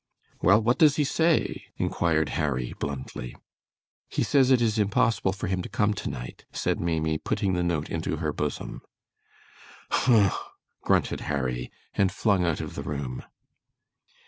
"Well, 0.41 0.59
what 0.63 0.79
does 0.79 0.95
he 0.95 1.03
say?" 1.03 1.65
inquired 1.77 2.29
Harry, 2.29 2.73
bluntly. 2.79 3.35
"He 4.09 4.23
says 4.23 4.49
it 4.49 4.59
is 4.59 4.79
impossible 4.79 5.31
for 5.31 5.45
him 5.45 5.61
to 5.61 5.69
come 5.69 5.93
tonight," 5.93 6.43
said 6.51 6.79
Maimie, 6.79 7.19
putting 7.19 7.53
the 7.53 7.61
note 7.61 7.87
into 7.91 8.15
her 8.15 8.33
bosom. 8.33 8.81
"Huh!" 9.91 10.35
grunted 10.81 11.19
Harry, 11.19 11.71
and 11.93 12.11
flung 12.11 12.43
out 12.43 12.61
of 12.61 12.73
the 12.73 12.81
room. 12.81 13.21